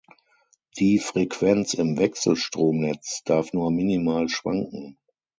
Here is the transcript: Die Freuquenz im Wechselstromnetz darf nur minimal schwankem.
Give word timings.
Die 0.79 0.97
Freuquenz 0.97 1.75
im 1.75 1.95
Wechselstromnetz 1.99 3.21
darf 3.23 3.53
nur 3.53 3.69
minimal 3.69 4.29
schwankem. 4.29 4.97